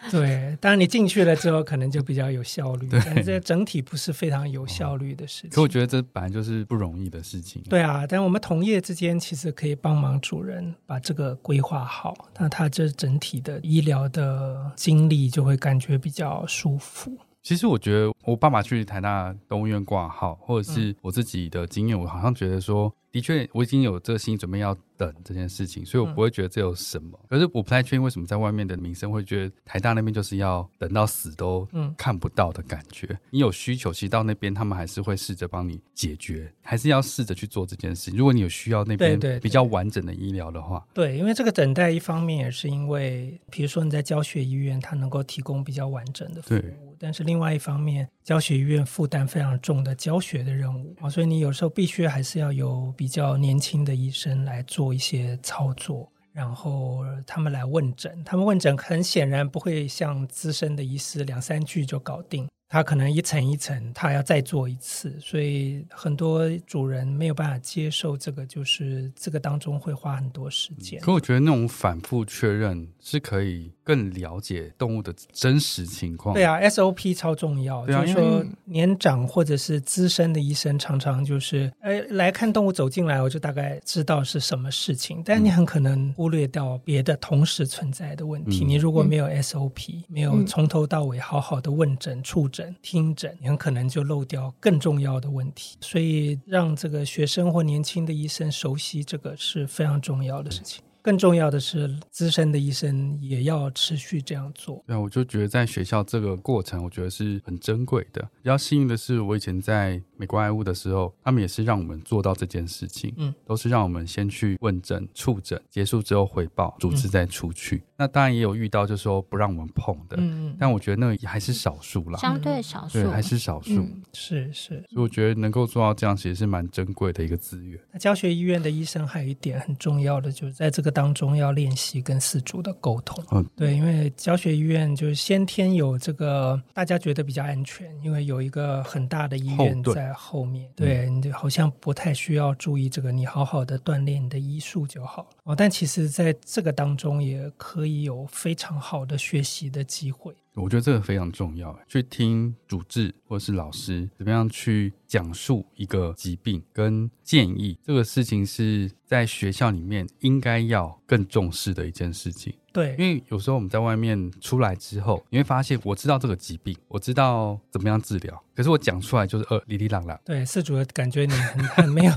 [0.09, 2.87] 对，当然你进去了之后，可能就比较有效率。
[2.91, 5.51] 但是这整体不是非常有效率的事情。
[5.51, 7.61] 可我觉得这本来就是不容易的事情。
[7.69, 17.15] 对啊，但我们同业之间其实可以帮忙主人把这个规划好，那他这整体的医疗的经历就会感觉比较舒服。
[17.43, 22.91] 其实我觉得我爸爸去台大动物院挂号，或者是我自己的经验，我好像觉得说。
[23.11, 27.19] 的确，我已经有这个心理准备要等这件事情，所以我不会觉得这有什么。
[27.23, 33.07] 嗯、可是我不太确定为什么在外面的民生会觉得台大那边就是要等到死都看不到的感觉。
[33.09, 38.17] 嗯、你有需求，其实到那边他们还是会试着帮你解决，还是要试着去做这件事情。
[38.17, 46.90] 如果你有需要那边比较完整的医疗的话，对，对，对，对，因为这个等待一方面也是因为，比如说你在教学医院，它能够提供比较完整的服务。
[47.01, 62.47] 但是另外一方面，教学医院负担非常重的教学的任务啊，所以你有时候必须还是要有比较年轻的医生来做一些操作，然后他们来问诊，他们问诊很显然不会像资深的医师两三句就搞定。
[62.71, 70.97] 他可能一层一层，它要再做一次，所以很多主人没有办法接受这个，就是这个当中会花很多时间。
[71.01, 76.34] 可我觉得那种反复确认是可以更了解动物的真实情况。
[76.34, 77.86] 对啊，SOP 超重要。
[77.86, 88.63] 对啊，就是说年长或者是资深的医生常常就是，哎，来看动物走进来，我就大概知道是什么事情，但你很可能忽略掉别的同时存在的问题。
[88.63, 92.61] 嗯、你如果没有 SOP，、嗯、没有从头到尾好好的问诊触诊。
[92.82, 100.84] 听诊，你很可能就漏掉更重要的问题，所以让这个学生或年轻的医生熟悉这个是非常重要的事情。
[101.04, 104.84] 更重要的是，资深的医生也要持续这样做。
[104.86, 108.21] 对，我就觉得在学校这个过程，我觉得是很珍贵的。
[108.21, 113.12] 比较幸运的是，我以前在美国爱物的时候，他们也是让我们做到这件事情。
[113.17, 117.78] 嗯，都是让我们先去问诊、触诊，结束之后回报，组织再出去。
[117.78, 120.17] 嗯、那当然也有遇到，就是说不让我们碰的。
[120.19, 123.81] 嗯，但我觉得那个还是少数啦，相对少数，对，还是少数。
[123.81, 127.79] 嗯、是是，所以我觉得能够做到这样，其实是蛮珍贵的一个资源。
[127.91, 130.91] 那教学医院的医生还有一点很重要的，就是在这个。
[130.91, 145.55] 当中要练习跟饲主的沟通，嗯，对，因为教学医院就是先天有这个，大家觉得比较安全，因为有一个很大的医院在后面，后对，你就好像不太需要注意这个，你好好的锻炼你的医术就好了哦。
[145.55, 150.40] 但其实在这个当中也可以有非常好的学习的机会。
[150.55, 162.53] 我觉得这个非常重要，去听主治或是老师怎么样去讲述一个疾病跟建议，这个事情是在学校里面应该要更重视的一件事情。
[162.73, 170.19] 对，因为有时候我们在外面出来之后，你会发现我知道这个疾病，我知道怎么样治疗，可是我讲出来就是呃，哩哩啦啦。
[170.23, 172.13] 对，饲主感觉你很很没有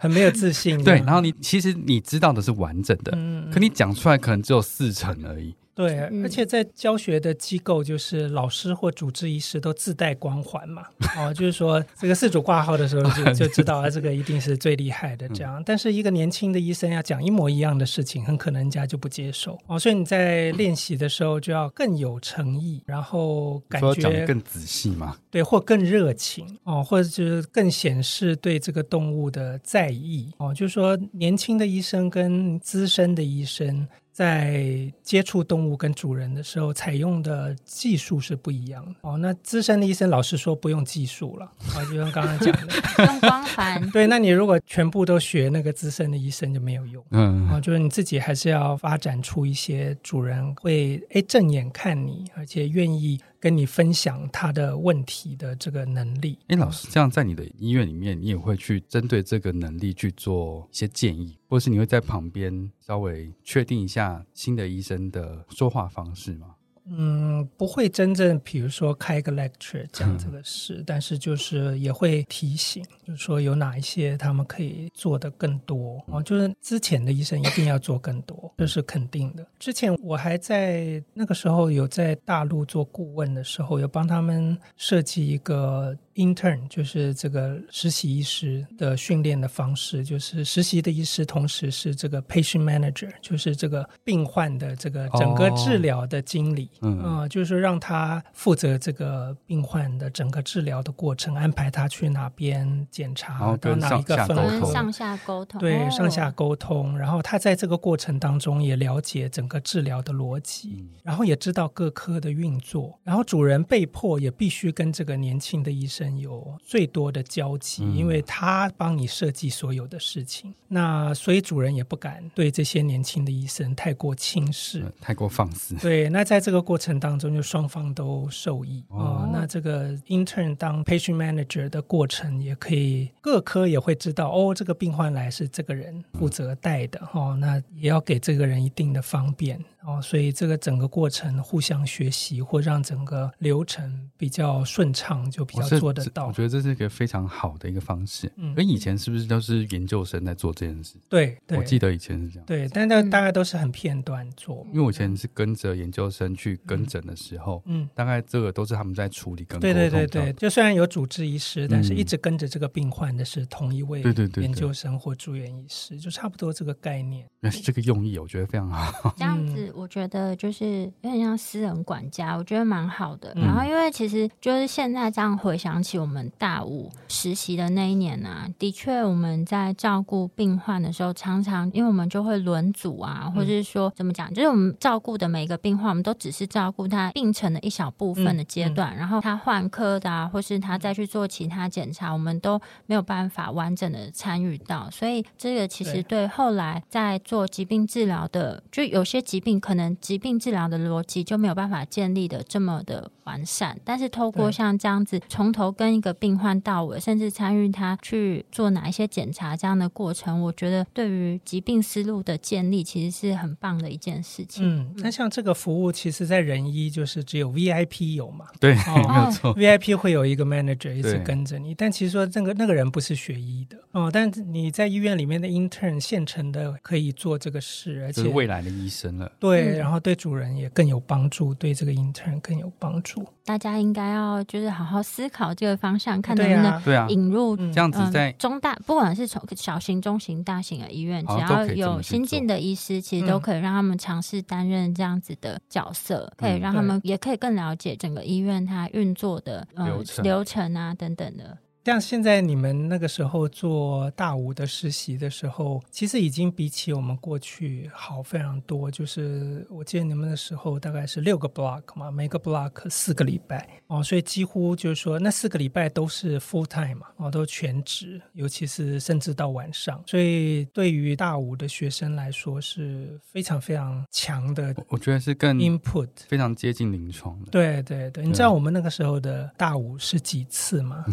[0.00, 0.82] 很没有自信。
[0.82, 5.54] 对，然后你其实你知道的是完整的，嗯，可你讲出来可能只有四成而已。
[5.74, 10.82] 对，而且在教学的机构，就是老师或主治医师都自带光环嘛，
[11.16, 15.62] 哦，就是说这个事主挂号的时候就 就知道啊，这个一定是最厉害的这样。
[15.64, 19.78] 但是一个年轻的医生要讲一模一样的事情，很可能人家就不接受哦。
[19.78, 30.52] 所以你在练习的时候就要更有诚意，然后感觉讲得更仔细嘛，对，或更热情哦，或者就是更显示对这个动物的在意哦。
[30.52, 33.88] 就是说，年轻的医生跟资深的医生。
[34.12, 39.16] 在接触动物跟主人的时候，采用的技术是不一样的哦。
[39.16, 42.74] 那资深的医生老师说不用技术了啊，就像刚刚讲的，
[43.06, 43.80] 用光环。
[43.90, 47.02] 对，那你如果全部都学那个资深的医生就没有用。
[47.10, 53.18] 嗯，啊，就是你自己还是要发展出一些主人会哎正眼看你，而且愿意。
[53.42, 56.38] 跟你分享他的问题的这个能力。
[56.46, 66.54] 哎，老师，这样在你的医院里面，你也会去针对这个能力去做一些建议，或是你会在旁边稍微确定一下新的医生的说话方式吗？
[66.88, 79.46] 嗯，不会真正，比如说开一个 lecture 讲这个事，嗯，但是就是也会提醒，就是说有哪一些他们可以做的更多哦，就是之前的医生一定要做更多，这是肯定的。
[79.58, 85.96] 之前我还在那个时候有在大陆做顾问的时候，有帮他们设计一个。
[86.14, 116.01] Intern 就是这个实习医师的训练的方式，就是实习的医师同时是这个 patient manager，就是这个病患的这个整个治疗的经理，哦、嗯，呃、就是让他负责这个病患的整个治疗的过程，安排他去哪边检查，到哪一个分科，上下沟通，对，上下沟通，然后他在这个过程当中也了解整个治疗的逻辑，嗯、然后也知道各科的运作，然后主人被迫也必须跟这个年轻的医生。
[116.18, 125.74] 有最多的交集，因为他帮你设计所有的事情，嗯、那所以主人也不敢对这些年轻的医生太过轻视、嗯、太过放肆。
[125.76, 129.30] 对，那在这个过程当中，就双方都受益哦、呃。
[129.32, 139.62] 那这个 intern 当 patient manager 的过程，也可以各科也会知道哦，这个病患来是这个人负责带的哦，那也要给这个人一定的方便。
[139.84, 146.26] 哦，所以这个整个过程互相学习，或让整个流程比较顺畅，就比较做得到。
[146.26, 148.30] 我觉得这是一个非常好的一个方式。
[148.36, 150.96] 嗯，而以前是不是都是研究生在做这件事？
[151.08, 152.46] 对，对，我记得以前是这样。
[152.46, 154.66] 对，但那大概都是很片段做。
[154.72, 167.26] 因为我以前是跟着研究生去跟诊的时候，嗯，大概这个都是他们在处理跟对对对，就虽然有主治医师，但是一直跟着这个病患的是同一位对对对研究生或住院医师，就差不多这个概念。
[167.40, 169.14] 那是这个用意，我觉得非常好。
[169.16, 169.72] 这样子。
[169.74, 173.32] 我觉得就是有点像私人管家，我觉得蛮好的。
[173.34, 194.90] 然后，因为其实就是现在这样回想起我们大五实习的那一年呢、啊，的确我们在照顾病患的时候，常常因为我们就会轮组啊，或者是说怎么讲，就是我们照顾的每一个病患，我们都只是照顾他病程的一小部分的阶段，然后他换科的啊，或是他再去做其他检查，我们都没有办法完整的参与到。
[194.90, 199.52] 所以这个其实对后来在做疾病治疗的，就有些疾病。
[199.62, 214.64] 可能疾病治疗的逻辑就没有办法建立的这么的完善，但是透过像这样子从头跟一个病患到尾，甚至参与他去做哪一些检查这样的过程，我觉得对于疾病思路的建立其实是很棒的一件事情。
[214.64, 218.46] 嗯，那像这个服务，其实在仁医就是只有 VIP 有嘛？
[218.60, 229.30] 对，哦、 没有错， VIP 会有一个 manager 一直跟着你，但其实说那个那个人不是学医的哦，但你在医院里面的 intern 现成的可以做这个事，而且未来的医生了。
[229.38, 233.26] 对，然后对主人也更有帮助，对这个 intern 更有帮助。
[233.44, 251.58] 大家应该要就是好好思考这个方向，看能不能引入这样子在中大，不管是从小型、中型、大型的医院，只要有新进的医师，其实都可以让他们尝试担任这样子的角色，可以让他们也可以更了解整个医院它运作的流程、流程啊等等的。
[251.84, 258.88] 像现在你们那个时候做大五的实习的时候，其实已经比起我们过去好非常多。
[258.88, 270.00] 就是我记得你们的时候大概是六个 block 嘛，每个 block 四个礼拜哦，所以几乎就是说那四个礼拜都是 full time 嘛，哦，都全职，尤其是甚至到晚上。
[270.06, 274.72] 所以对于大五的学生来说是非常非常强的。
[274.86, 277.50] 我觉得是更 input 非常接近临床的。
[277.50, 281.04] 对对对，你知道我们那个时候的大五是几次吗？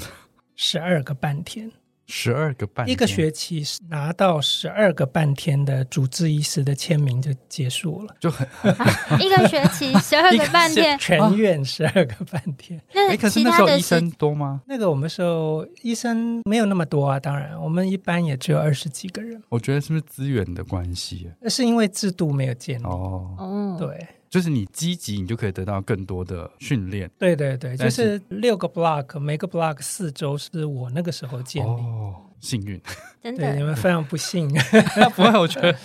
[0.61, 1.71] 十二个半天，
[2.05, 12.77] 十二个半天，一个学期拿到十二个半天的主治医师的签名就结束了，就很、啊、一个学期 十二个半天，全院十二个半天。
[12.93, 14.61] 那、哦、可是那时候医生多吗？
[14.67, 19.41] 那个我们时候医生没有那么多啊，当然我们一般也只有二十几个人。
[19.47, 21.31] 我觉得是不是资源的关系？
[21.39, 23.33] 那是因为制度没有建立哦。
[23.37, 24.05] 哦，对。
[24.29, 27.09] 就是你积极，你就可以得到更多的训练。
[27.17, 31.69] 对对对，就是六个 block，每个 block 四周，是我那个时候建立。
[31.69, 32.79] 哦，幸运，
[33.23, 34.47] 真的，你们非常不幸。
[35.15, 35.75] 不会，我觉得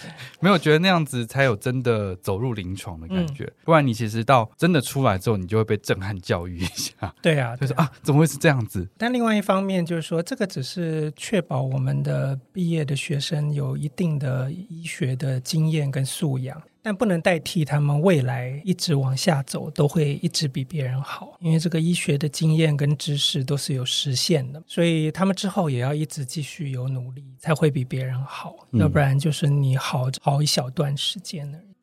[0.40, 3.44] 没有觉得那样子才有真的走入临床的感觉。
[3.44, 7.14] 嗯、不然你其实到真的出来之后，你就会被震撼教育一下。
[7.22, 8.86] 对啊，就是啊，怎么会是这样子？
[8.98, 16.62] 但另外一方面就是说，这个只是确保我们的毕业的学生有一定的医学的经验跟素养。
[16.84, 31.73] 但不能代替他们未来一直往下走，都会一直比别人好，因为这个医学的经验跟知识都是有实现的，所以他们之后也要一直继续有努力，才会比别人好，嗯、要不然就是你好好一小段时间而已。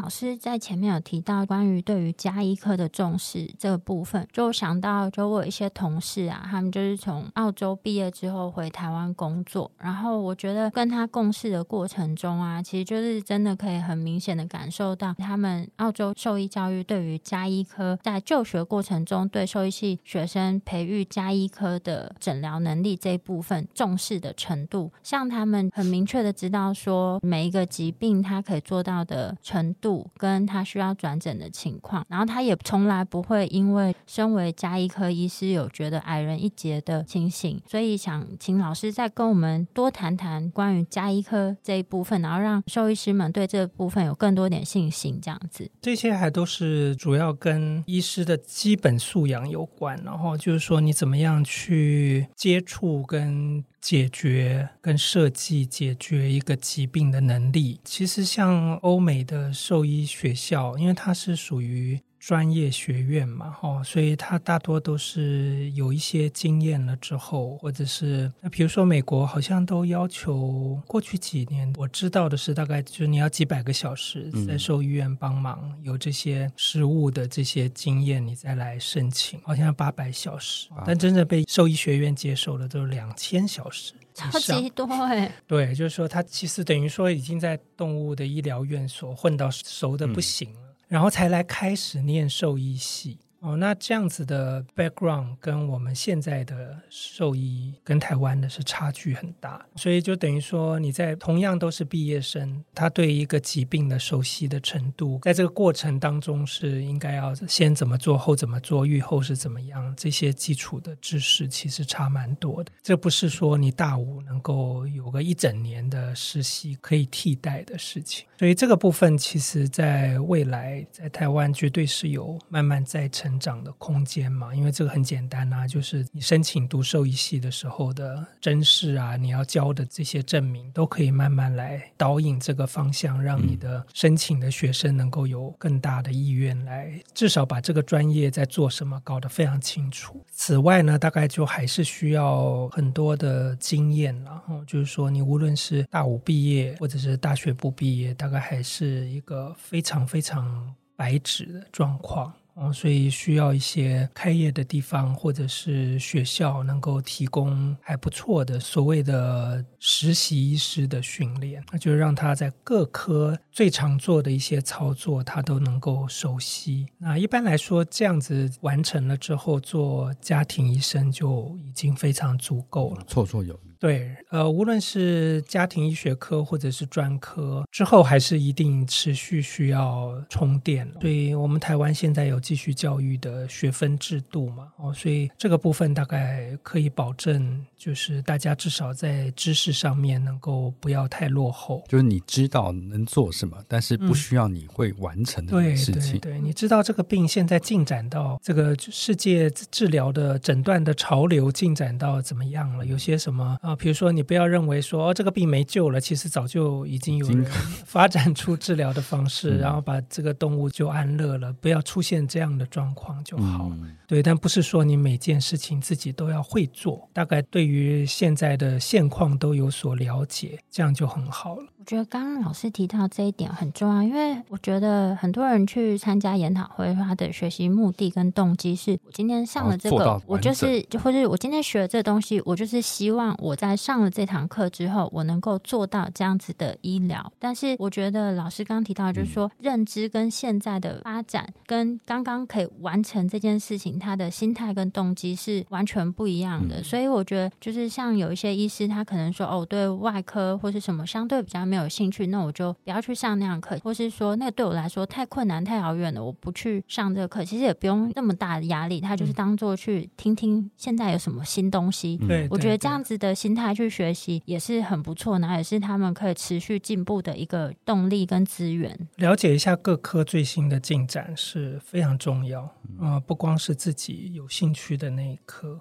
[0.00, 29.87] 老师在前面有提到关于对于家医科的重视这个部分，就想到就我有一些同事啊，他们就是从澳洲毕业之后回台湾工作，然后我觉得跟他共事的过程中啊，其实就是真的可以很明显的感受到他们澳洲兽医教育对于家医科在就学过程中对兽医系学生培育家医科的诊疗能力这一部分重视的程度，像他们很明确的知道说每一个疾病他可以做到的程度。
[30.16, 45.70] 跟他需要转诊的情况，然后他也从来不会因为身为加医科医师有觉得矮人一截的情形，所以想请老师再跟我们多谈谈关于加医科这一部分，然后让兽医师们对这部分有更多点信心，这样子。
[45.80, 53.64] 这些还都是主要跟医师的基本素养有关，然后就是说你怎么样去接触跟。
[53.80, 62.00] 解决跟设计解决一个疾病的能力，其实像欧美的兽医学校，因为它是属于。
[62.28, 85.32] 专业学院嘛，哦，所以他大多都是有一些经验了之后，或者是那比如说美国好像都要求过去几年我知道的是，大概就是你要几百个小时在兽医院帮忙，嗯、有这些实务的这些经验，你再来申请，好像要八百小时，啊、但真正被兽医学院接受的都是两千小时，超级多哎。
[85.46, 90.58] 对，就是说他其实等于说已经在动物的医疗院所混到熟的不行了。
[90.60, 93.18] 嗯然后才来开始念兽医系。
[93.40, 112.72] 哦，那这样子的 background 跟我们现在的兽医跟台湾的是差距很大，所以就等于说你在同样都是毕业生，他对一个疾病的熟悉的程度，在这个过程当中是应该要先怎么做，后怎么做，愈后是怎么样，这些基础的知识其实差蛮多的。
[112.82, 123.27] 这不是说你大五能够有个一整年的实习可以替代的事情，所以这个部分其实在未来在台湾绝对是有慢慢在成。
[123.28, 140.24] 成长的空间嘛，因为这个很简单啊，就是你申请读兽医系的时候的真试啊，你要交的这些证明，都可以慢慢来导引这个方向，让你的申请的学生能够有更大的意愿来，至少把这个专业在做什么搞得非常清楚。
[140.32, 152.32] 此外呢，大概就还是需要很多的经验，然后就是说，你无论是大五毕业或者是大学部毕业，大概还是一个非常非常白纸的状况。
[152.60, 166.86] 哦，所以需要一些开业的地方，或者是学校能够提供还不错的所谓的实习医师的训练，那就让他在各科最常做的一些操作，他都能够熟悉。
[166.98, 173.67] 那一般来说，这样子完成了之后，做家庭医生就已经非常足够了，绰绰有余。
[173.80, 180.90] 对，呃，无论是家庭医学科或者是专科，之后还是一定持续需要充电。
[181.00, 191.84] 所以我们台湾现在有继续教育的学分制度嘛，哦，所以这个部分大概可以保证，就是大家至少在知识上面能够不要太落后。
[191.88, 196.16] 就是你知道能做什么，但是不需要你会完成的事情。
[196.16, 202.84] 嗯、对对对，你知道这个病现在进展到这个世界治疗的诊断的潮流进展到怎么样了？
[202.84, 203.76] 有些什么啊？
[203.76, 207.44] 比如说，你不要认为说哦，这个病没救了，其实早就已经有人
[207.86, 213.68] 发展出治疗的方式，然后把这个动物就安乐了，不要出现这样的状况就好。
[213.70, 221.66] 嗯、对，但不是说你每件事情自己都要会做，大概对于现在的现况都有所了解，这样就很好了。
[221.78, 237.32] 我觉得刚刚老师提到这一点很重要，因为我觉得很多人去参加研讨会，他的学习目的跟动机是：我今天上了这个，我就是或者我今天学了这个东西，我就是希望我在上了这堂课之后，我能够做到这样子的医疗。
[237.38, 246.82] 但是我觉得老师刚刚提到，就是说认知跟现在的发展，跟刚刚可以完成这件事情，他的心态跟动机是完全不一样的。
[246.82, 251.88] 所以我觉得，就是像有一些医师，他可能说哦，对外科或是什么相对比较没有。
[251.88, 257.44] 兴趣，那我就不要去上那样课，或是说那个对我来说太困难、太遥远了，我不去上这个课。
[257.44, 262.16] 其实也不用那么大的压力，他就是当做去听听现在有什么新东西。
[262.18, 269.08] 对、嗯，我觉得这样子的心态去学习也是很不错，然后也是他们可以持续进步的一个动力跟资源。
[269.16, 272.62] 了解一下各科最新的进展是非常重要
[273.00, 275.78] 啊、不光是自己有兴趣的那一科。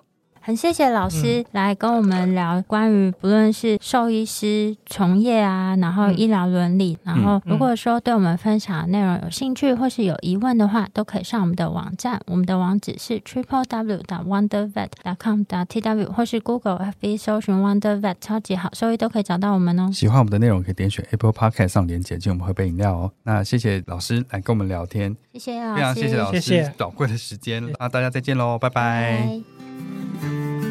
[0.48, 18.00] 很谢谢老师来跟我们聊关于不论是兽医师从业啊，然后医疗伦理，然后如果说对我们分享的内容有兴趣或是有疑问的话，都可以上我们的网站，我们的网址是 triple w dot wonder vet dot com dot tw 或是 Google FB 搜寻 Wonder
[18.00, 19.92] Vet 超级好兽医都可以找到我们哦。
[19.92, 23.12] 喜欢我们的内容可以点选 Apple Podcast 上连接进我们喝杯饮料哦。
[23.24, 29.57] 那谢谢老师来跟我们聊天，谢谢老师，非常谢谢老师宝贵的时间，那大家再见喽，拜拜。
[29.78, 30.67] Thank you.